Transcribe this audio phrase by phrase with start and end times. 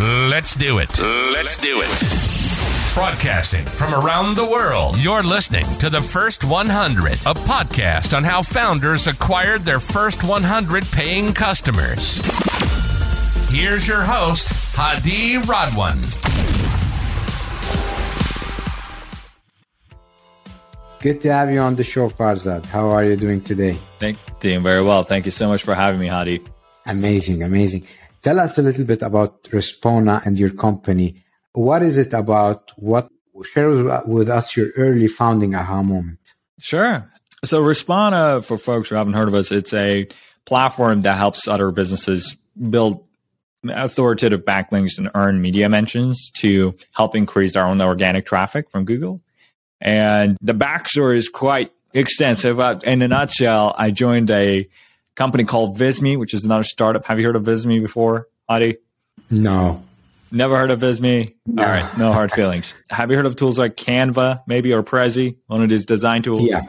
[0.00, 0.98] Let's do it.
[0.98, 2.94] Let's do it.
[2.94, 8.40] Broadcasting from around the world, you're listening to the First 100, a podcast on how
[8.40, 12.16] founders acquired their first 100 paying customers.
[13.50, 16.00] Here's your host, Hadi Radwan.
[21.02, 22.64] Good to have you on the show, Farzad.
[22.64, 23.74] How are you doing today?
[23.98, 25.04] Thank doing very well.
[25.04, 26.40] Thank you so much for having me, Hadi.
[26.86, 27.84] Amazing, amazing.
[28.22, 31.24] Tell us a little bit about Respona and your company.
[31.52, 32.72] What is it about?
[32.76, 33.08] What
[33.52, 33.70] share
[34.06, 36.34] with us your early founding aha moment?
[36.58, 37.10] Sure.
[37.44, 40.06] So Respona, for folks who haven't heard of us, it's a
[40.44, 42.36] platform that helps other businesses
[42.68, 43.04] build
[43.68, 49.22] authoritative backlinks and earn media mentions to help increase our own organic traffic from Google.
[49.80, 52.60] And the backstory is quite extensive.
[52.84, 54.68] In a nutshell, I joined a
[55.20, 57.04] company called Visme, which is another startup.
[57.04, 58.78] Have you heard of Visme before, Adi?
[59.30, 59.82] No.
[60.32, 61.34] Never heard of Visme?
[61.44, 61.62] No.
[61.62, 62.72] All right, no hard feelings.
[62.88, 66.48] Have you heard of tools like Canva, maybe, or Prezi, one of these design tools?
[66.48, 66.62] Yeah.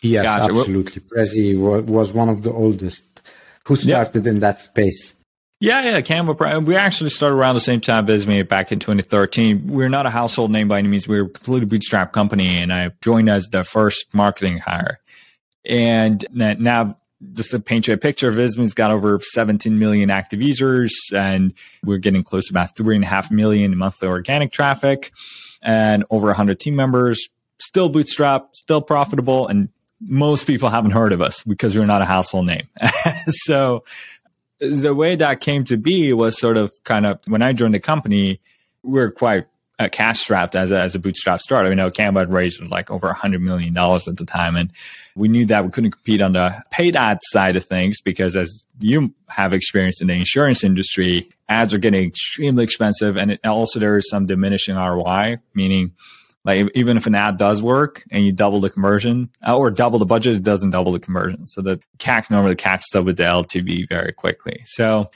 [0.00, 0.54] Yes, gotcha.
[0.54, 1.02] absolutely.
[1.02, 3.20] Prezi was one of the oldest
[3.66, 5.12] who started in that space.
[5.60, 6.64] Yeah, yeah, Canva.
[6.64, 9.66] We actually started around the same time as me back in 2013.
[9.66, 11.06] We're not a household name by any means.
[11.06, 15.00] We're a completely bootstrap company, and I joined as the first marketing hire.
[15.66, 16.96] And now,
[17.32, 21.52] just to paint you a picture, Visme's got over 17 million active users, and
[21.84, 25.12] we're getting close to about three and a half million monthly organic traffic,
[25.62, 27.28] and over 100 team members.
[27.58, 29.68] Still bootstrap, still profitable, and
[30.00, 32.68] most people haven't heard of us because we're not a household name.
[33.28, 33.84] so
[34.58, 37.80] the way that came to be was sort of kind of when I joined the
[37.80, 38.40] company,
[38.82, 39.46] we are quite
[39.78, 41.70] uh, cash strapped as a, as a bootstrap startup.
[41.70, 44.70] You know, Canva had raised like over a hundred million dollars at the time, and
[45.16, 48.64] we knew that we couldn't compete on the paid ad side of things because, as
[48.78, 53.80] you have experienced in the insurance industry, ads are getting extremely expensive, and it, also
[53.80, 55.92] there is some diminishing ROI, meaning
[56.44, 59.98] like even if an ad does work and you double the conversion uh, or double
[59.98, 61.46] the budget, it doesn't double the conversion.
[61.46, 64.60] So the CAC normally catches up with the LTV very quickly.
[64.66, 65.10] So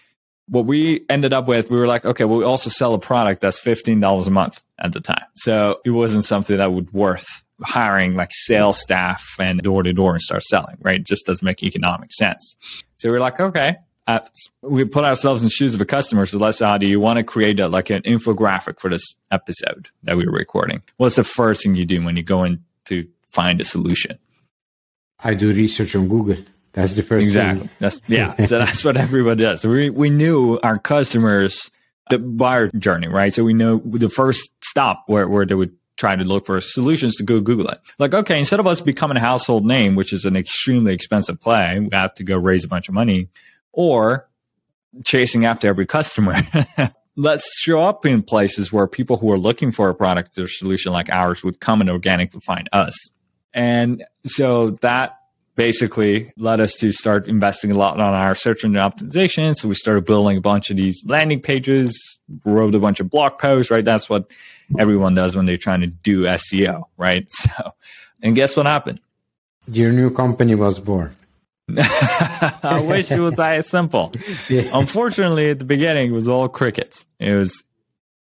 [0.48, 3.40] what we ended up with, we were like, okay, well, we also sell a product
[3.40, 5.24] that's $15 a month at the time.
[5.36, 7.26] So it wasn't something that would worth
[7.62, 11.00] hiring like sales staff and door to door and start selling, right?
[11.00, 12.56] It just doesn't make economic sense.
[12.96, 13.76] So we're like, okay,
[14.06, 14.20] uh,
[14.62, 16.24] we put ourselves in the shoes of a customer.
[16.24, 19.88] So let's say, do you want to create a, like an infographic for this episode
[20.04, 20.82] that we were recording?
[20.96, 24.18] What's the first thing you do when you go in to find a solution?
[25.20, 26.42] I do research on Google.
[26.78, 27.66] That's the first exactly.
[27.66, 27.76] Thing.
[27.80, 28.36] That's yeah.
[28.44, 29.62] so that's what everybody does.
[29.62, 31.72] So we we knew our customers
[32.08, 33.34] the buyer journey, right?
[33.34, 37.16] So we know the first stop where where they would try to look for solutions
[37.16, 37.80] to go Google it.
[37.98, 41.80] Like, okay, instead of us becoming a household name, which is an extremely expensive play,
[41.80, 43.28] we have to go raise a bunch of money
[43.72, 44.28] or
[45.04, 46.36] chasing after every customer.
[47.16, 50.92] Let's show up in places where people who are looking for a product or solution
[50.92, 52.94] like ours would come and organically find us.
[53.52, 55.17] And so that
[55.58, 59.56] basically led us to start investing a lot on our search engine optimization.
[59.56, 63.38] So we started building a bunch of these landing pages, wrote a bunch of blog
[63.38, 63.84] posts, right?
[63.84, 64.30] That's what
[64.78, 67.28] everyone does when they're trying to do SEO, right?
[67.38, 67.74] So,
[68.22, 69.00] and guess what happened?
[69.66, 71.14] Your new company was born.
[71.76, 74.12] I wish it was that simple.
[74.48, 74.62] Yeah.
[74.72, 77.04] Unfortunately, at the beginning, it was all crickets.
[77.18, 77.62] It was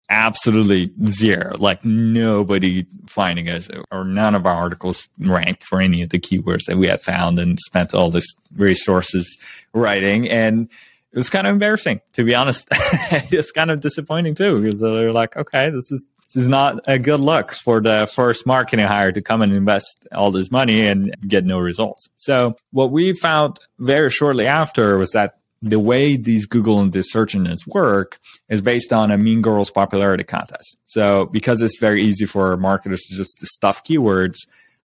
[0.09, 6.09] absolutely zero, like nobody finding us, or none of our articles ranked for any of
[6.09, 9.37] the keywords that we had found and spent all this resources
[9.73, 10.29] writing.
[10.29, 10.69] And
[11.11, 12.67] it was kind of embarrassing, to be honest.
[12.71, 16.99] it's kind of disappointing too, because they're like, okay, this is this is not a
[16.99, 21.15] good look for the first marketing hire to come and invest all this money and
[21.25, 22.09] get no results.
[22.17, 27.09] So what we found very shortly after was that the way these Google and these
[27.09, 28.19] search engines work
[28.49, 30.77] is based on a Mean Girls popularity contest.
[30.85, 34.37] So because it's very easy for marketers to just stuff keywords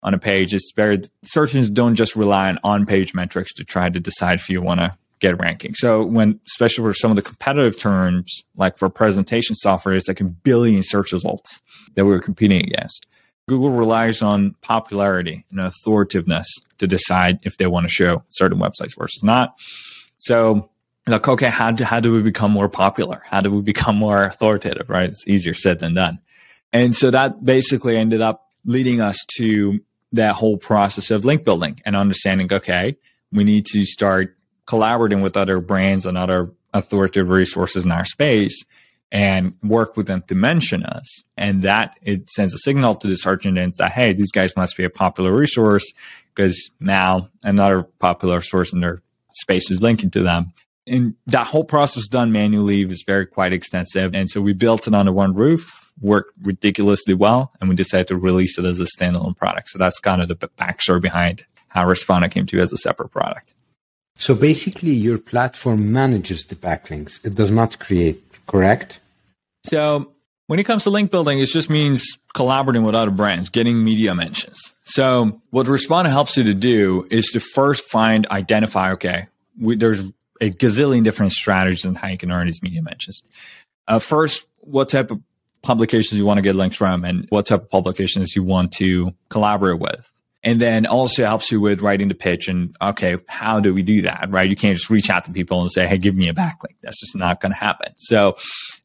[0.03, 3.89] on a page, it's very search engines don't just rely on on-page metrics to try
[3.89, 5.75] to decide if you want to get ranking.
[5.75, 10.19] So when, especially for some of the competitive terms, like for presentation software, it's like
[10.19, 11.62] a billion search results
[11.95, 13.06] that we are competing against.
[13.47, 16.45] Google relies on popularity and authoritativeness
[16.77, 19.57] to decide if they want to show certain websites versus not.
[20.21, 20.69] So
[21.07, 23.23] like, okay, how do, how do we become more popular?
[23.25, 24.89] How do we become more authoritative?
[24.89, 25.09] Right.
[25.09, 26.19] It's easier said than done.
[26.71, 29.79] And so that basically ended up leading us to
[30.13, 32.97] that whole process of link building and understanding, okay,
[33.31, 34.38] we need to start
[34.68, 38.63] collaborating with other brands and other authoritative resources in our space
[39.12, 41.24] and work with them to mention us.
[41.35, 44.77] And that it sends a signal to the search engines that, hey, these guys must
[44.77, 45.91] be a popular resource
[46.33, 49.00] because now another popular source in their
[49.36, 50.54] space is linking to them.
[50.88, 52.81] And that whole process was done manually.
[52.81, 54.16] It was very quite extensive.
[54.16, 58.18] And so we built it under one roof, worked ridiculously well, and we decided to
[58.18, 59.69] release it as a standalone product.
[59.69, 63.10] So that's kind of the backstory behind how Respona came to you as a separate
[63.10, 63.54] product.
[64.18, 67.24] So basically, your platform manages the backlinks.
[67.25, 69.00] It does not create, correct?
[69.66, 70.12] So
[70.51, 74.13] when it comes to link building, it just means collaborating with other brands, getting media
[74.13, 74.74] mentions.
[74.83, 79.27] So what Respona helps you to do is to first find, identify, okay,
[79.57, 80.01] we, there's
[80.42, 83.24] a gazillion different strategies on how you can earn these media mentions.
[83.88, 85.21] Uh, first, what type of
[85.62, 89.13] publications you want to get links from and what type of publications you want to
[89.30, 90.11] collaborate with.
[90.43, 94.01] And then also helps you with writing the pitch and okay, how do we do
[94.01, 94.27] that?
[94.29, 94.49] Right.
[94.49, 96.75] You can't just reach out to people and say, Hey, give me a backlink.
[96.81, 97.93] That's just not going to happen.
[97.95, 98.38] So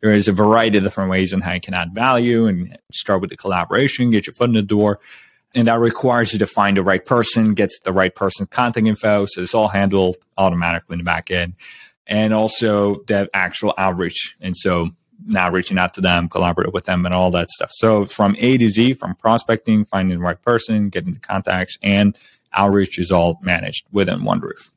[0.02, 3.22] there is a variety of different ways on how you can add value and start
[3.22, 5.00] with the collaboration, get your foot in the door.
[5.54, 9.24] And that requires you to find the right person, gets the right person's contact info.
[9.24, 11.54] So it's all handled automatically in the back end.
[12.06, 14.36] And also the actual outreach.
[14.40, 14.90] And so
[15.24, 17.70] now reaching out to them, collaborate with them, and all that stuff.
[17.72, 22.16] So from A to Z, from prospecting, finding the right person, getting the contacts, and
[22.52, 24.72] outreach is all managed within one roof.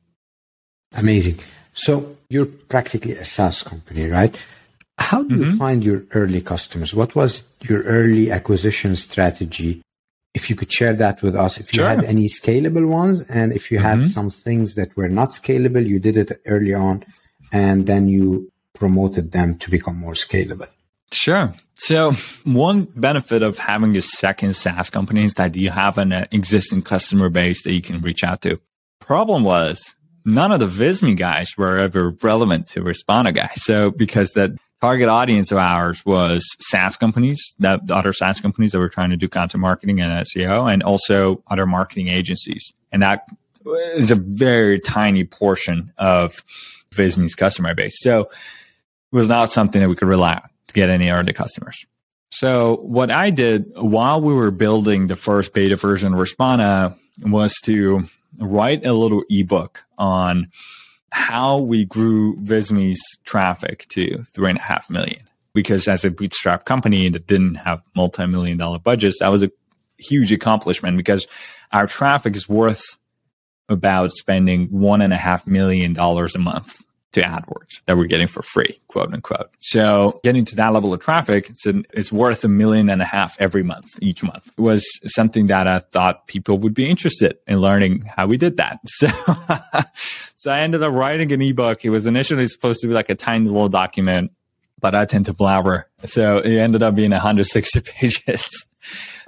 [0.92, 1.38] Amazing.
[1.72, 4.44] So you're practically a SaaS company, right?
[4.98, 5.44] How do mm-hmm.
[5.44, 6.94] you find your early customers?
[6.94, 9.82] What was your early acquisition strategy?
[10.34, 11.88] If you could share that with us, if you sure.
[11.88, 14.02] had any scalable ones, and if you mm-hmm.
[14.02, 17.04] had some things that were not scalable, you did it early on,
[17.50, 20.68] and then you promoted them to become more scalable?
[21.12, 21.52] Sure.
[21.74, 22.12] So
[22.44, 26.82] one benefit of having a second SaaS company is that you have an uh, existing
[26.82, 28.60] customer base that you can reach out to.
[29.00, 29.94] Problem was
[30.24, 33.64] none of the Visme guys were ever relevant to Respona guys.
[33.64, 38.78] So because that target audience of ours was SaaS companies, that other SaaS companies that
[38.78, 42.72] were trying to do content marketing and SEO, and also other marketing agencies.
[42.92, 43.26] And that
[43.94, 46.44] is a very tiny portion of
[46.92, 48.00] Visme's customer base.
[48.00, 48.30] So
[49.12, 51.84] was not something that we could rely on to get any early customers.
[52.30, 57.54] So what I did while we were building the first beta version of Respona was
[57.64, 58.04] to
[58.38, 60.50] write a little ebook on
[61.10, 65.22] how we grew Visme's traffic to three and a half million.
[65.52, 69.50] Because as a bootstrap company that didn't have multi-million dollar budgets, that was a
[69.98, 71.26] huge accomplishment because
[71.72, 72.84] our traffic is worth
[73.68, 78.26] about spending one and a half million dollars a month to AdWords that we're getting
[78.26, 79.50] for free, quote unquote.
[79.58, 83.04] So getting to that level of traffic, it's, an, it's worth a million and a
[83.04, 84.48] half every month, each month.
[84.56, 88.56] It was something that I thought people would be interested in learning how we did
[88.58, 88.78] that.
[88.90, 89.08] So,
[90.36, 91.84] so I ended up writing an ebook.
[91.84, 94.32] It was initially supposed to be like a tiny little document,
[94.78, 95.88] but I tend to blabber.
[96.04, 98.66] So it ended up being 160 pages.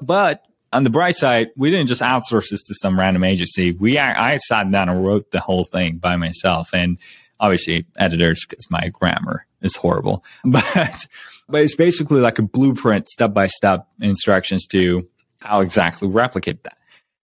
[0.00, 3.72] but on the bright side, we didn't just outsource this to some random agency.
[3.72, 6.98] We, I, I sat down and wrote the whole thing by myself and
[7.42, 11.06] obviously editors because my grammar is horrible, but
[11.48, 15.06] but it's basically like a blueprint, step by step instructions to
[15.42, 16.78] how exactly replicate that.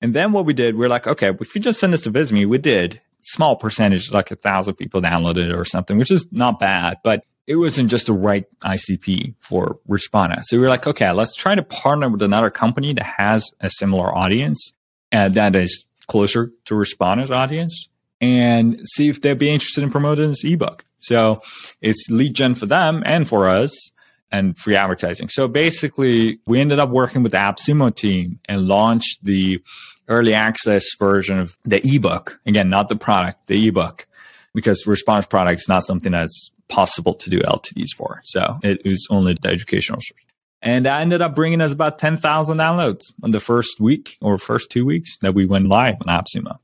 [0.01, 2.11] And then what we did, we are like, okay, if you just send this to
[2.11, 6.27] Visme, we did small percentage, like a thousand people downloaded it or something, which is
[6.31, 10.41] not bad, but it wasn't just the right ICP for Respona.
[10.43, 13.69] So we were like, okay, let's try to partner with another company that has a
[13.69, 14.71] similar audience
[15.11, 17.89] and that is closer to Respona's audience
[18.21, 20.85] and see if they'd be interested in promoting this ebook.
[20.99, 21.41] So
[21.81, 23.91] it's lead gen for them and for us
[24.31, 25.27] and free advertising.
[25.27, 29.61] So basically, we ended up working with the AppSumo team and launched the
[30.07, 32.39] early access version of the ebook.
[32.45, 34.07] Again, not the product, the ebook,
[34.53, 38.21] because Respona's product is not something that's possible to do LTDs for.
[38.23, 40.21] So it was only the educational source.
[40.61, 44.69] And that ended up bringing us about 10,000 downloads in the first week or first
[44.69, 46.59] two weeks that we went live on AppSumo.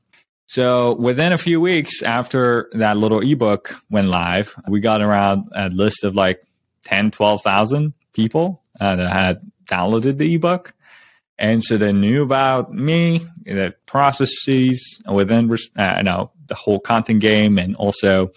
[0.48, 5.68] So within a few weeks after that little ebook went live, we got around a
[5.68, 6.42] list of like
[6.84, 10.72] 10, 12,000 people uh, that had downloaded the ebook.
[11.38, 17.58] And so they knew about me, the processes within, uh, know, the whole content game
[17.58, 18.32] and also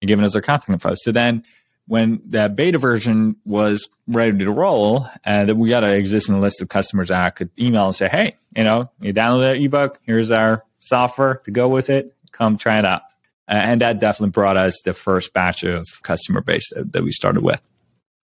[0.00, 0.94] giving us their content info.
[0.96, 1.42] So then
[1.86, 6.70] when that beta version was ready to roll, uh, we got an existing list of
[6.70, 9.98] customers that I could email and say, Hey, you know, you downloaded that ebook.
[10.04, 13.02] Here's our software to go with it, come try it out.
[13.48, 17.10] Uh, and that definitely brought us the first batch of customer base that, that we
[17.10, 17.62] started with.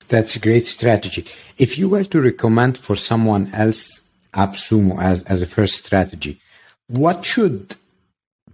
[0.09, 1.25] That's a great strategy.
[1.59, 4.01] If you were to recommend for someone else
[4.35, 6.41] AppSumo as, as a first strategy,
[6.89, 7.77] what should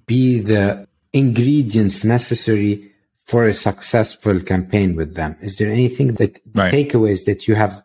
[0.07, 2.93] be the ingredients necessary
[3.25, 5.37] for a successful campaign with them?
[5.41, 6.73] Is there anything that right.
[6.73, 7.83] takeaways that you have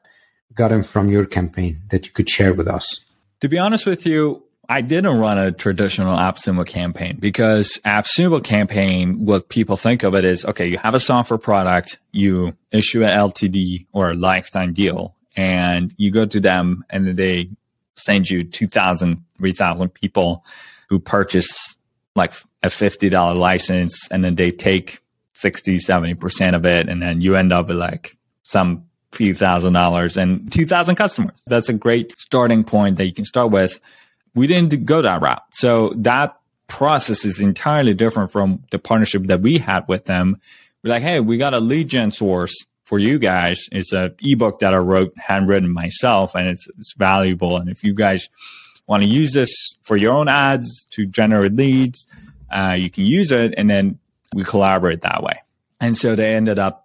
[0.53, 2.99] gotten from your campaign that you could share with us?
[3.41, 9.25] To be honest with you, I didn't run a traditional AppSumo campaign because AppSumo campaign,
[9.25, 13.09] what people think of it is, okay, you have a software product, you issue an
[13.09, 17.49] LTD or a lifetime deal and you go to them and they
[17.95, 20.45] send you 2,000, 3,000 people
[20.87, 21.75] who purchase
[22.15, 25.01] like a $50 license and then they take
[25.33, 26.87] 60, 70% of it.
[26.87, 31.39] And then you end up with like some few thousand dollars and 2,000 customers.
[31.47, 33.79] That's a great starting point that you can start with.
[34.35, 35.43] We didn't go that route.
[35.51, 36.37] So that
[36.67, 40.39] process is entirely different from the partnership that we had with them.
[40.83, 43.61] We're like, hey, we got a lead gen source for you guys.
[43.71, 47.57] It's a ebook that I wrote handwritten myself and it's, it's valuable.
[47.57, 48.27] And if you guys
[48.87, 52.07] want to use this for your own ads to generate leads,
[52.51, 53.53] uh, you can use it.
[53.55, 53.99] And then
[54.33, 55.41] we collaborate that way.
[55.79, 56.82] And so they ended up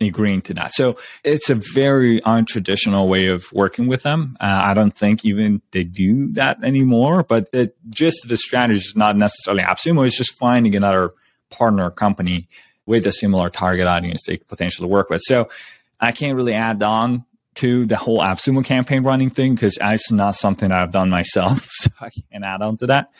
[0.00, 0.72] agreeing to that.
[0.74, 4.36] So it's a very untraditional way of working with them.
[4.40, 8.94] Uh, I don't think even they do that anymore, but it, just the strategy is
[8.94, 10.06] not necessarily AppSumo.
[10.06, 11.14] It's just finding another
[11.50, 12.48] partner company
[12.84, 15.22] with a similar target audience they could potentially work with.
[15.24, 15.48] So
[15.98, 17.24] I can't really add on
[17.56, 21.68] to the whole AppSumo campaign running thing because it's not something I've done myself.
[21.76, 23.10] So I can't add on to that.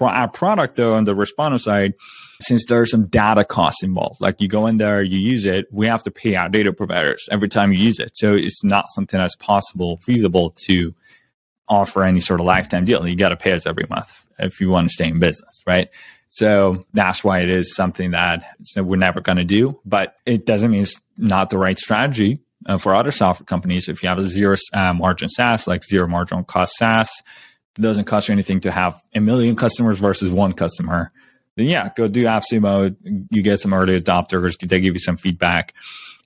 [0.00, 1.94] Our product, though, on the Respona side,
[2.40, 5.86] since there's some data costs involved, like you go in there, you use it, we
[5.86, 8.10] have to pay our data providers every time you use it.
[8.14, 10.94] So it's not something that's possible, feasible to
[11.68, 13.06] offer any sort of lifetime deal.
[13.06, 15.88] You got to pay us every month if you want to stay in business, right?
[16.28, 18.44] So that's why it is something that
[18.76, 22.78] we're never going to do, but it doesn't mean it's not the right strategy uh,
[22.78, 23.88] for other software companies.
[23.88, 27.22] If you have a zero uh, margin SaaS, like zero marginal cost SaaS,
[27.76, 31.12] it doesn't cost you anything to have a million customers versus one customer.
[31.56, 32.96] Then yeah, go do AppSumo.
[33.30, 34.58] You get some early adopters.
[34.58, 35.74] They give you some feedback.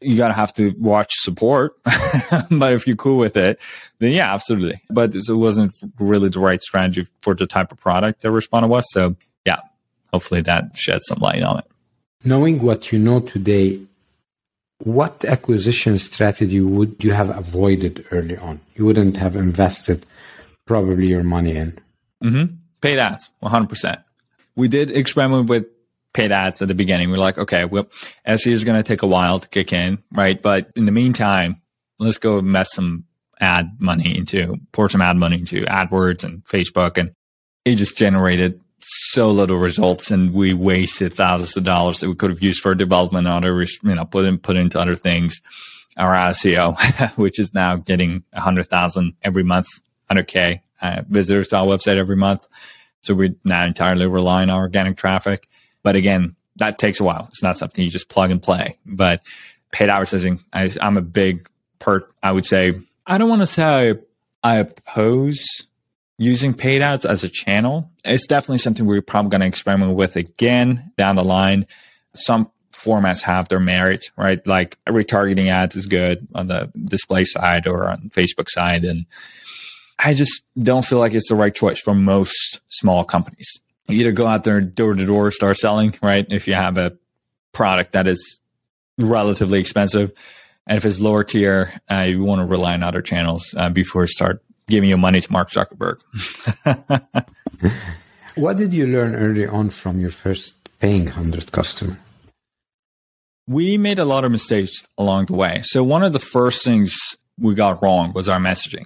[0.00, 1.74] You gotta have to watch support,
[2.50, 3.60] but if you're cool with it,
[3.98, 4.80] then yeah, absolutely.
[4.88, 8.84] But it wasn't really the right strategy for the type of product that Respona was.
[8.92, 9.60] So yeah,
[10.12, 11.64] hopefully that sheds some light on it.
[12.24, 13.80] Knowing what you know today,
[14.78, 18.60] what acquisition strategy would you have avoided early on?
[18.74, 20.06] You wouldn't have invested
[20.70, 21.76] probably your money in.
[22.22, 22.54] Mm-hmm.
[22.80, 24.04] Paid ads, 100%.
[24.54, 25.66] We did experiment with
[26.14, 27.10] paid ads at the beginning.
[27.10, 27.88] We're like, okay, well,
[28.24, 30.40] SEO is going to take a while to kick in, right?
[30.40, 31.60] But in the meantime,
[31.98, 33.02] let's go invest some
[33.40, 36.98] ad money into, pour some ad money into AdWords and Facebook.
[36.98, 37.10] And
[37.64, 42.30] it just generated so little results and we wasted thousands of dollars that we could
[42.30, 45.40] have used for development and other, you know, put in, put into other things.
[45.98, 49.66] Our SEO, which is now getting a hundred thousand every month,
[50.10, 52.46] 100k uh, visitors to our website every month.
[53.02, 55.48] So we're not entirely relying on organic traffic.
[55.82, 57.26] But again, that takes a while.
[57.28, 58.78] It's not something you just plug and play.
[58.84, 59.22] But
[59.72, 61.48] paid advertising, I, am a big
[61.78, 62.12] part.
[62.22, 63.94] I would say I don't want to say I,
[64.42, 65.44] I oppose
[66.18, 67.90] using paid ads as a channel.
[68.04, 71.66] It's definitely something we're probably going to experiment with again down the line.
[72.14, 74.46] Some formats have their merit, right?
[74.46, 78.84] Like retargeting ads is good on the display side or on Facebook side.
[78.84, 79.06] And
[80.02, 83.60] I just don't feel like it's the right choice for most small companies.
[83.88, 86.26] You Either go out there door to door, start selling, right?
[86.30, 86.96] If you have a
[87.52, 88.40] product that is
[88.98, 90.12] relatively expensive.
[90.66, 94.02] And if it's lower tier, uh, you want to rely on other channels uh, before
[94.02, 96.00] you start giving your money to Mark Zuckerberg.
[98.36, 101.98] what did you learn early on from your first paying 100 customer?
[103.46, 105.62] We made a lot of mistakes along the way.
[105.64, 106.96] So one of the first things
[107.36, 108.84] we got wrong was our messaging.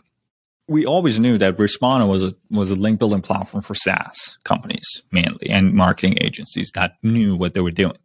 [0.66, 5.02] We always knew that Respona was a was a link building platform for SaaS companies
[5.12, 7.99] mainly and marketing agencies that knew what they were doing.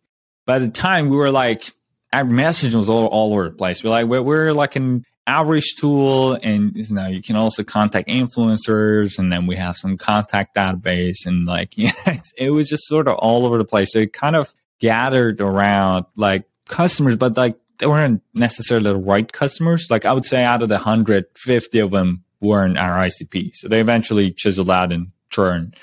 [0.45, 1.71] By the time we were like,
[2.11, 3.83] our messaging was all, all over the place.
[3.83, 9.19] We're like, we're, we're like an outreach tool and you you can also contact influencers
[9.19, 11.91] and then we have some contact database and like yeah,
[12.35, 16.05] it was just sort of all over the place so it kind of gathered around
[16.15, 20.63] like customers but like they weren't necessarily the right customers like i would say out
[20.63, 25.73] of the 150 of them weren't our icp so they eventually chiseled out and churn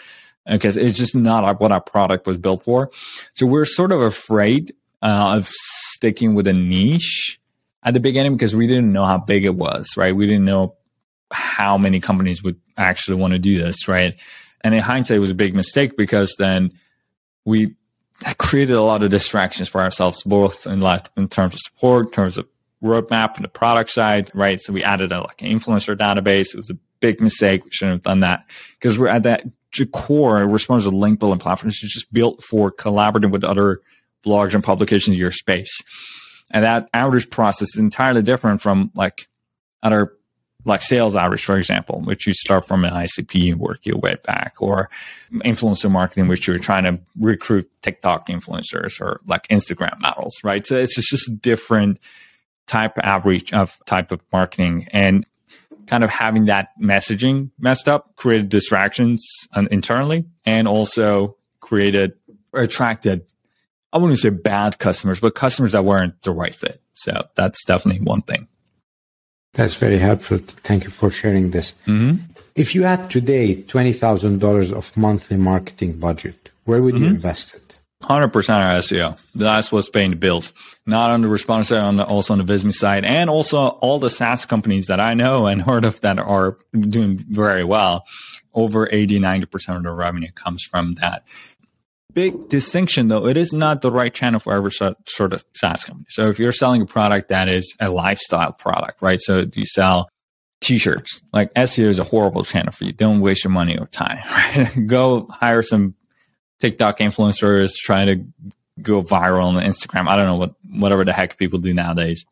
[0.48, 2.90] because it's just not what our product was built for
[3.34, 4.72] so we're sort of afraid
[5.02, 7.38] uh, of sticking with a niche
[7.86, 10.14] at the beginning because we didn't know how big it was, right?
[10.14, 10.74] We didn't know
[11.30, 14.18] how many companies would actually want to do this, right?
[14.62, 16.72] And in hindsight, it was a big mistake because then
[17.44, 17.76] we
[18.38, 22.12] created a lot of distractions for ourselves, both in life, in terms of support, in
[22.12, 22.48] terms of
[22.86, 24.60] roadmap and the product side, right?
[24.60, 26.54] So we added a like an influencer database.
[26.54, 27.64] It was a big mistake.
[27.64, 29.44] We shouldn't have done that because we're at that
[29.92, 30.46] core.
[30.46, 31.68] We're supposed to link building platform.
[31.68, 33.80] It's just built for collaborating with other
[34.24, 35.82] blogs and publications in your space.
[36.50, 39.28] And that outreach process is entirely different from like
[39.82, 40.12] other
[40.64, 44.16] like sales average, for example, which you start from an ICP and work your way
[44.24, 44.90] back, or
[45.32, 50.66] influencer marketing, which you're trying to recruit TikTok influencers or like Instagram models, right?
[50.66, 52.00] So it's just a different
[52.66, 55.24] type outreach of type of marketing and
[55.86, 59.24] kind of having that messaging messed up created distractions
[59.70, 62.14] internally and also created
[62.52, 63.24] or attracted
[63.92, 66.82] I wouldn't say bad customers, but customers that weren't the right fit.
[66.94, 68.46] So that's definitely one thing.
[69.54, 70.36] That's very helpful.
[70.38, 71.72] Thank you for sharing this.
[71.86, 72.22] Mm-hmm.
[72.54, 77.04] If you had today $20,000 of monthly marketing budget, where would mm-hmm.
[77.04, 77.65] you invest it?
[78.08, 79.18] 100% on SEO.
[79.34, 80.52] That's what's paying the bills.
[80.86, 83.98] Not on the response side, on the, also on the Visme side, and also all
[83.98, 88.04] the SaaS companies that I know and heard of that are doing very well.
[88.54, 91.24] Over 80, 90% of the revenue comes from that
[92.16, 93.26] big distinction though.
[93.26, 96.06] It is not the right channel for every sort of SaaS company.
[96.08, 99.20] So if you're selling a product that is a lifestyle product, right?
[99.20, 100.08] So you sell
[100.62, 102.92] t-shirts, like SEO is a horrible channel for you.
[102.92, 104.86] Don't waste your money or time, right?
[104.86, 105.94] go hire some
[106.58, 110.08] TikTok influencers, trying to go viral on Instagram.
[110.08, 112.24] I don't know what, whatever the heck people do nowadays.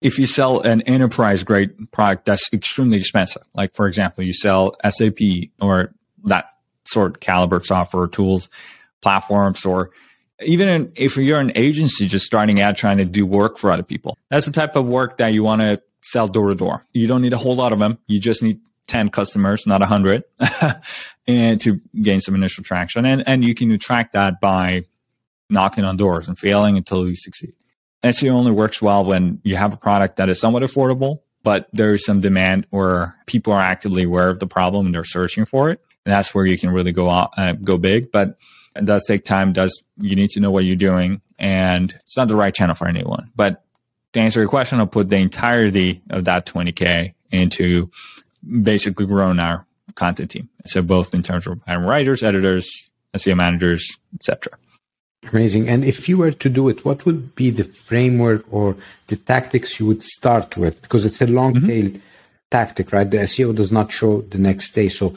[0.00, 4.76] If you sell an enterprise grade product that's extremely expensive, like for example, you sell
[4.88, 5.18] SAP
[5.60, 6.46] or that
[6.84, 8.50] sort of caliber software tools,
[9.00, 9.90] platforms or
[10.42, 13.82] even in, if you're an agency just starting out trying to do work for other
[13.82, 14.18] people.
[14.30, 16.84] That's the type of work that you want to sell door to door.
[16.92, 17.98] You don't need a whole lot of them.
[18.06, 20.24] You just need 10 customers, not 100,
[21.26, 23.06] and to gain some initial traction.
[23.06, 24.84] And, and you can attract that by
[25.50, 27.54] knocking on doors and failing until you succeed.
[28.02, 31.94] SEO only works well when you have a product that is somewhat affordable, but there
[31.94, 35.70] is some demand where people are actively aware of the problem and they're searching for
[35.70, 35.80] it.
[36.04, 38.12] And that's where you can really go out, uh, go big.
[38.12, 38.36] But
[38.76, 39.52] it does take time.
[39.52, 42.88] Does you need to know what you're doing, and it's not the right channel for
[42.88, 43.30] anyone.
[43.34, 43.64] But
[44.12, 47.90] to answer your question, I'll put the entirety of that 20k into
[48.62, 50.48] basically growing our content team.
[50.66, 54.58] So both in terms of hiring writers, editors, SEO managers, etc.
[55.32, 55.68] Amazing.
[55.68, 58.76] And if you were to do it, what would be the framework or
[59.06, 60.82] the tactics you would start with?
[60.82, 61.66] Because it's a long mm-hmm.
[61.66, 62.00] tail
[62.50, 63.10] tactic, right?
[63.10, 64.88] The SEO does not show the next day.
[64.88, 65.14] So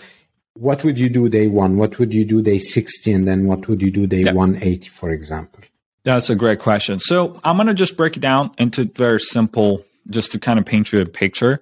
[0.53, 1.77] what would you do day one?
[1.77, 3.11] What would you do day 60?
[3.11, 4.35] And then what would you do day yep.
[4.35, 5.61] 180, for example?
[6.03, 6.99] That's a great question.
[6.99, 10.65] So I'm going to just break it down into very simple, just to kind of
[10.65, 11.61] paint you a picture.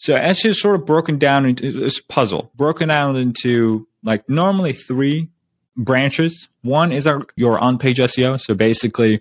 [0.00, 4.72] So SEO is sort of broken down into this puzzle, broken down into like normally
[4.72, 5.28] three
[5.76, 6.48] branches.
[6.62, 8.40] One is our, your on page SEO.
[8.40, 9.20] So basically,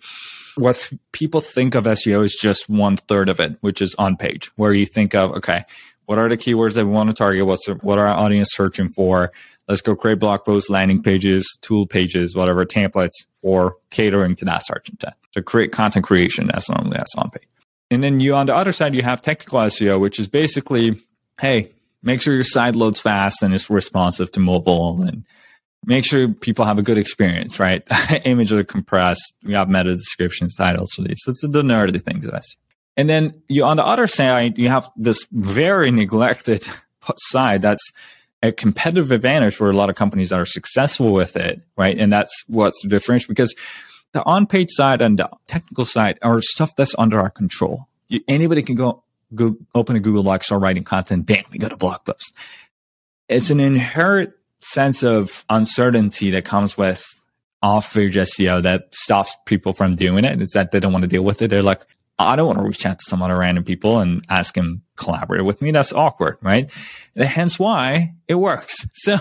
[0.55, 4.51] what people think of SEO is just one third of it, which is on page,
[4.55, 5.65] where you think of, okay,
[6.05, 7.45] what are the keywords that we want to target?
[7.45, 9.33] What's what are our audience searching for?
[9.67, 14.65] Let's go create blog posts, landing pages, tool pages, whatever templates or catering to that
[14.65, 15.15] search intent.
[15.31, 16.47] So create content creation.
[16.47, 17.43] That's normally that's on page.
[17.91, 21.01] And then you on the other side, you have technical SEO, which is basically,
[21.39, 21.71] hey,
[22.03, 25.25] make sure your site loads fast and is responsive to mobile and
[25.85, 27.83] make sure people have a good experience, right?
[28.25, 29.33] Images are compressed.
[29.43, 31.19] We have meta descriptions, titles for these.
[31.23, 32.55] So it's the nerdy things SEO.
[32.97, 36.67] And then you, on the other side, you have this very neglected
[37.17, 37.91] side that's
[38.43, 41.97] a competitive advantage for a lot of companies that are successful with it, right?
[41.97, 43.53] And that's what's the difference because
[44.13, 47.87] the on-page side and the technical side are stuff that's under our control.
[48.07, 49.03] You, anybody can go,
[49.35, 52.33] go open a Google Doc, start writing content, bam, we got a blog post.
[53.27, 57.05] It's an inherent sense of uncertainty that comes with
[57.61, 60.41] off-page SEO that stops people from doing it.
[60.41, 61.49] Is that they don't want to deal with it.
[61.49, 61.85] They're like,
[62.19, 65.45] I don't want to reach out to some other random people and ask him collaborate
[65.45, 65.71] with me.
[65.71, 66.69] That's awkward, right?
[67.15, 68.75] Hence why it works.
[68.99, 69.17] So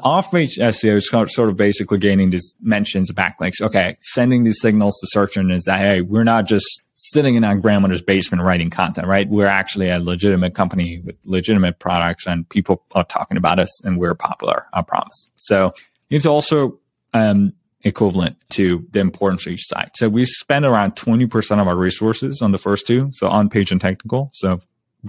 [0.00, 3.60] off-page SEO is sort of basically gaining these mentions, backlinks.
[3.60, 7.54] Okay, sending these signals to search engines that hey, we're not just sitting in our
[7.54, 9.28] grandmother's basement writing content, right?
[9.28, 13.98] We're actually a legitimate company with legitimate products, and people are talking about us, and
[13.98, 14.66] we're popular.
[14.72, 15.28] I promise.
[15.36, 15.74] So
[16.08, 16.80] you have to also
[17.12, 17.52] um,
[17.84, 19.90] equivalent to the importance of each site.
[19.94, 23.10] So we spend around 20% of our resources on the first two.
[23.12, 24.30] So on page and technical.
[24.32, 24.60] So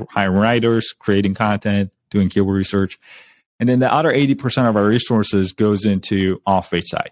[0.09, 2.99] hiring writers, creating content, doing keyword research.
[3.59, 7.11] And then the other 80% of our resources goes into off page site.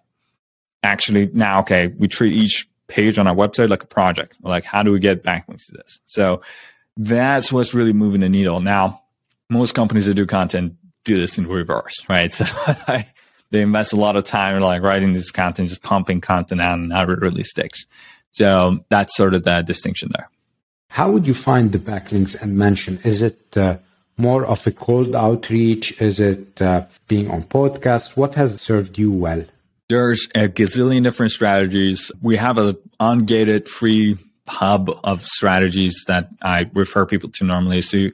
[0.83, 4.35] Actually, now, okay, we treat each page on our website like a project.
[4.41, 6.01] Like, how do we get backlinks to this?
[6.07, 6.41] So
[6.97, 8.59] that's what's really moving the needle.
[8.59, 9.01] Now,
[9.49, 12.31] most companies that do content do this in reverse, right?
[12.33, 12.45] So
[12.87, 13.07] I,
[13.53, 16.79] they invest a lot of time in like writing this content, just pumping content out
[16.79, 17.85] and how it really sticks.
[18.31, 20.27] So that's sort of the distinction there.
[20.89, 22.99] How would you find the backlinks and mention?
[23.03, 23.77] Is it uh,
[24.17, 26.01] more of a cold outreach?
[26.01, 28.17] Is it uh, being on podcasts?
[28.17, 29.45] What has served you well?
[29.87, 32.11] There's a gazillion different strategies.
[32.21, 37.81] We have an ungated free hub of strategies that I refer people to normally.
[37.81, 38.13] So if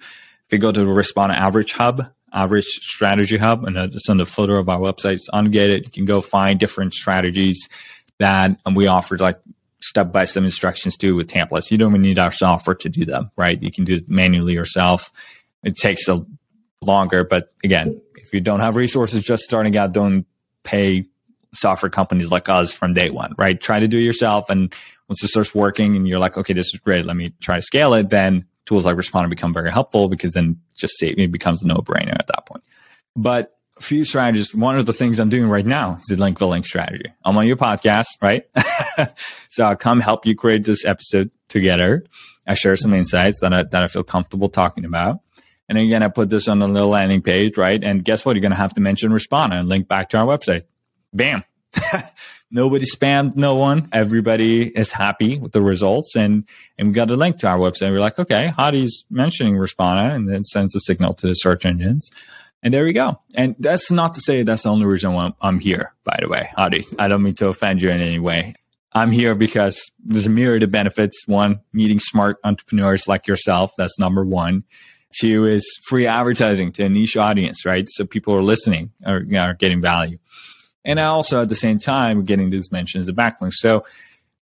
[0.51, 4.25] you go to the Respona Average Hub, Average Strategy Hub, and uh, it's on the
[4.25, 5.85] footer of our website, it's ungated.
[5.85, 7.67] You can go find different strategies
[8.19, 9.39] that we offer, like
[9.81, 11.71] step by step instructions to with templates.
[11.71, 13.61] You don't even need our software to do them, right?
[13.61, 15.11] You can do it manually yourself.
[15.63, 16.25] It takes a
[16.81, 20.25] longer, but again, if you don't have resources just starting out, don't
[20.63, 21.05] pay
[21.53, 23.59] software companies like us from day one, right?
[23.59, 24.49] Try to do it yourself.
[24.49, 24.73] And
[25.07, 27.05] once it starts working and you're like, okay, this is great.
[27.05, 28.09] Let me try to scale it.
[28.09, 31.77] Then tools like Respona become very helpful because then just say it becomes a no
[31.77, 32.63] brainer at that point.
[33.15, 34.53] But a few strategies.
[34.53, 37.11] One of the things I'm doing right now is the link the link strategy.
[37.25, 38.43] I'm on your podcast, right?
[39.49, 42.05] so I'll come help you create this episode together.
[42.45, 45.19] I share some insights that I, that I feel comfortable talking about.
[45.67, 47.83] And again, I put this on a little landing page, right?
[47.83, 48.35] And guess what?
[48.35, 50.63] You're going to have to mention Respona and link back to our website.
[51.11, 51.43] Bam.
[52.51, 53.89] Nobody spammed no one.
[53.91, 56.15] Everybody is happy with the results.
[56.15, 57.91] And, and we got a link to our website.
[57.91, 62.09] We're like, okay, Hadi's mentioning Respona and then sends a signal to the search engines.
[62.63, 63.19] And there you go.
[63.35, 66.49] And that's not to say that's the only reason why I'm here, by the way,
[66.55, 66.85] Hadi.
[66.97, 68.55] I don't mean to offend you in any way.
[68.93, 71.27] I'm here because there's a myriad of benefits.
[71.27, 73.71] One, meeting smart entrepreneurs like yourself.
[73.77, 74.63] That's number one.
[75.19, 77.87] Two is free advertising to a niche audience, right?
[77.87, 80.17] So people are listening or you know, are getting value.
[80.89, 83.53] And also at the same time, getting these mentions as a backlink.
[83.53, 83.85] So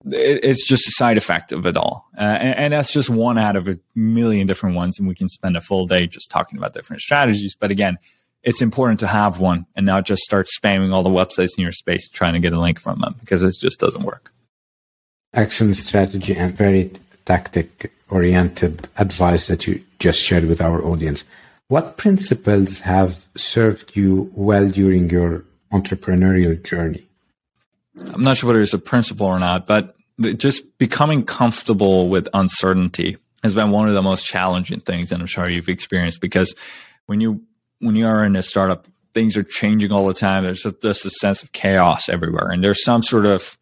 [0.05, 2.07] it, it's just a side effect of it all.
[2.17, 4.97] Uh, and, and, that's just one out of a million different ones.
[4.97, 7.55] And we can spend a full day just talking about different strategies.
[7.55, 7.97] But again,
[8.43, 11.73] it's important to have one and not just start spamming all the websites in your
[11.73, 14.31] space trying to get a link from them because it just doesn't work.
[15.33, 16.91] Excellent strategy and very
[17.25, 21.25] tactic oriented advice that you just shared with our audience.
[21.67, 27.07] What principles have served you well during your entrepreneurial journey?
[28.13, 29.95] I'm not sure whether it's a principle or not, but
[30.37, 35.25] just becoming comfortable with uncertainty has been one of the most challenging things that I'm
[35.25, 36.55] sure you've experienced because
[37.05, 37.41] when you
[37.79, 40.43] when you are in a startup, things are changing all the time.
[40.43, 43.57] There's a, there's a sense of chaos everywhere, and there's some sort of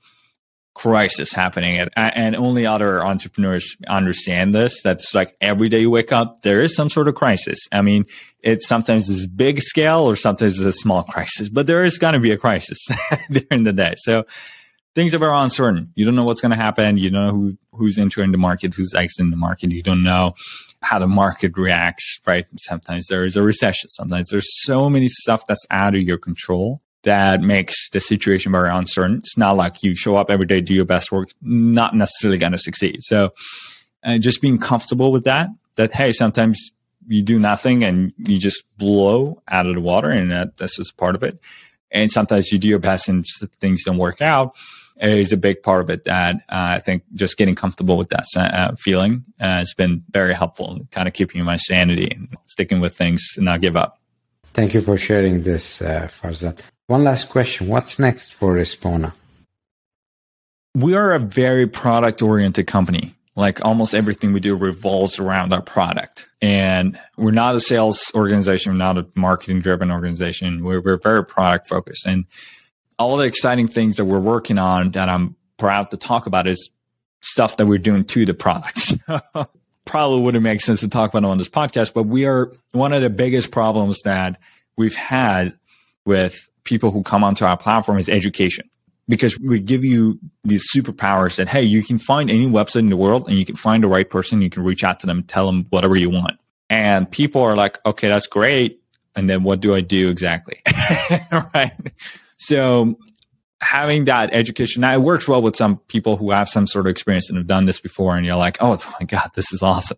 [0.78, 6.12] crisis happening and, and only other entrepreneurs understand this that's like every day you wake
[6.12, 8.06] up there is some sort of crisis i mean
[8.48, 12.14] it sometimes is big scale or sometimes it's a small crisis but there is going
[12.14, 12.80] to be a crisis
[13.32, 13.94] during the day.
[13.98, 14.26] So
[14.96, 15.92] things are very uncertain.
[15.96, 16.98] You don't know what's going to happen.
[16.98, 19.72] You don't know who, who's entering the market who's exiting the market.
[19.72, 20.34] You don't know
[20.82, 22.46] how the market reacts right?
[22.58, 23.90] Sometimes there is a recession.
[23.90, 28.70] Sometimes there's so many stuff that's out of your control that makes the situation very
[28.70, 29.18] uncertain.
[29.18, 32.54] It's not like you show up every day, do your best work, not necessarily going
[32.54, 33.00] to succeed.
[33.02, 33.34] So,
[34.04, 36.72] uh, just being comfortable with that, that, hey, sometimes
[37.08, 40.98] you do nothing and you just blow out of the water and that, that's just
[40.98, 41.40] part of it.
[41.92, 43.26] And sometimes you do your best and
[43.60, 44.56] things don't work out
[45.00, 48.26] is a big part of it that uh, I think just getting comfortable with that
[48.36, 52.96] uh, feeling uh, has been very helpful kind of keeping my sanity and sticking with
[52.96, 54.00] things and not give up.
[54.54, 56.62] Thank you for sharing this, uh, Farzad.
[56.88, 57.68] One last question.
[57.68, 59.14] What's next for Respona?
[60.74, 63.17] We are a very product oriented company.
[63.38, 66.28] Like almost everything we do revolves around our product.
[66.42, 68.72] And we're not a sales organization.
[68.72, 70.64] We're not a marketing driven organization.
[70.64, 72.08] We're, we're very product focused.
[72.08, 72.26] And
[72.98, 76.72] all the exciting things that we're working on that I'm proud to talk about is
[77.22, 78.98] stuff that we're doing to the products.
[79.86, 83.04] Probably wouldn't make sense to talk about on this podcast, but we are one of
[83.04, 84.40] the biggest problems that
[84.78, 85.56] we've had
[86.06, 88.68] with people who come onto our platform is education
[89.08, 92.98] because we give you these superpowers that hey you can find any website in the
[92.98, 94.42] world and you can find the right person.
[94.42, 96.40] You can reach out to them tell them whatever you want.
[96.70, 98.82] And people are like okay that's great.
[99.16, 100.62] And then what do i do exactly?
[101.54, 101.72] Right.
[102.38, 102.98] So
[103.62, 106.92] having that education now it works well with some people who have some sort of
[106.92, 109.98] experience and have done this before and you're like oh my god this is awesome.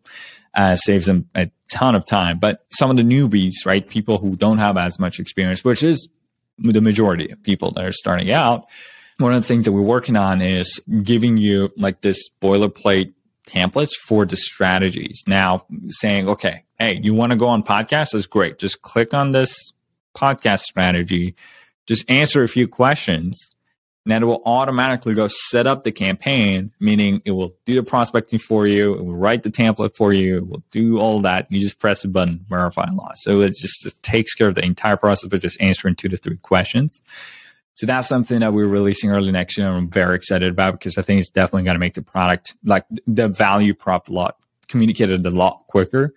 [0.56, 2.40] Uh, saves them a ton of time.
[2.40, 6.10] But some of the newbies right people who don't have as much experience which is
[6.62, 8.68] the majority of people that are starting out,
[9.20, 13.14] one of the things that we're working on is giving you like this boilerplate
[13.46, 15.24] templates for the strategies.
[15.28, 18.12] Now saying, okay, hey, you want to go on podcast?
[18.12, 18.60] That's great.
[18.60, 19.74] Just click on this
[20.16, 21.36] podcast strategy.
[21.86, 23.56] Just answer a few questions
[24.06, 27.84] and then it will automatically go set up the campaign, meaning it will do the
[27.84, 31.52] prospecting for you, it will write the template for you, it will do all that.
[31.52, 33.18] You just press a button, verify and launch.
[33.18, 36.18] So it just it takes care of the entire process of just answering two to
[36.18, 37.02] three questions.
[37.80, 39.70] So that's something that we're releasing early next year.
[39.70, 42.84] I'm very excited about because I think it's definitely going to make the product like
[43.08, 44.36] the value prop a lot
[44.68, 46.14] communicated a lot quicker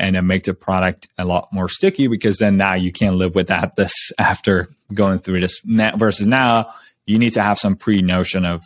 [0.00, 3.34] and then make the product a lot more sticky because then now you can't live
[3.34, 6.72] without this after going through this now versus now
[7.04, 8.62] you need to have some pre notion of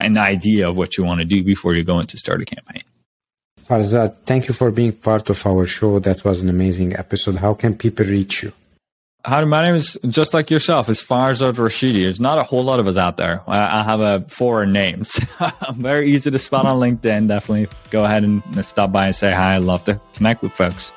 [0.00, 2.84] an idea of what you want to do before you go into start a campaign.
[3.62, 5.98] Farzad, thank you for being part of our show.
[5.98, 7.36] That was an amazing episode.
[7.36, 8.54] How can people reach you?
[9.26, 10.88] How my name is just like yourself.
[10.88, 12.02] Is Farzad Rashidi.
[12.02, 13.42] There's not a whole lot of us out there.
[13.48, 15.18] I, I have a foreign names.
[15.74, 17.26] Very easy to spot on LinkedIn.
[17.26, 19.56] Definitely go ahead and stop by and say hi.
[19.56, 20.92] I'd love to connect with folks.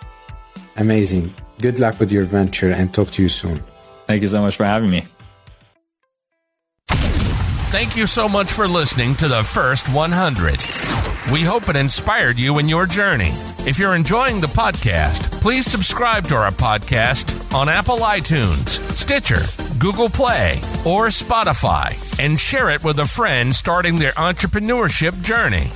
[0.78, 1.34] Amazing.
[1.60, 3.63] Good luck with your venture and talk to you soon.
[4.06, 5.06] Thank you so much for having me.
[7.72, 11.34] Thank you so much for listening to the first 100.
[11.34, 13.32] We hope it inspired you in your journey.
[13.65, 19.42] If you're enjoying the podcast, please subscribe to our podcast on Apple iTunes, Stitcher,
[19.80, 25.72] Google Play, or Spotify, and share it with a friend starting their entrepreneurship journey.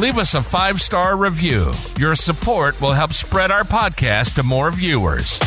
[0.00, 1.72] Leave us a five star review.
[1.98, 5.38] Your support will help spread our podcast to more viewers.